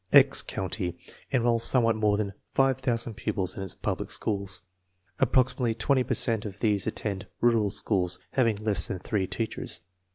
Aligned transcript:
1 0.09 0.19
"X" 0.19 0.41
County 0.41 0.97
enrolls 1.31 1.63
somewhat 1.63 1.95
more 1.95 2.17
than 2.17 2.33
five 2.53 2.79
thousand 2.79 3.13
pupils 3.13 3.55
in 3.55 3.61
its 3.61 3.75
public 3.75 4.09
schools. 4.09 4.63
Approximately 5.19 5.75
twenty 5.75 6.03
per 6.03 6.15
cent 6.15 6.43
of 6.43 6.59
these 6.59 6.87
attend 6.87 7.27
rural 7.39 7.69
schools 7.69 8.17
having 8.31 8.55
less 8.55 8.87
than 8.87 8.97
three 8.97 9.27
teachers. 9.27 9.81